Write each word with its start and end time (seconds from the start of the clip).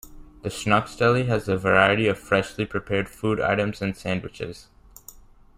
The 0.41 0.49
Schnucks 0.49 0.97
Deli 0.97 1.25
has 1.25 1.47
a 1.47 1.57
variety 1.57 2.07
of 2.07 2.17
freshly 2.17 2.65
prepared 2.65 3.07
food 3.07 3.39
items 3.39 3.83
and 3.83 3.95
sandwiches. 3.95 4.67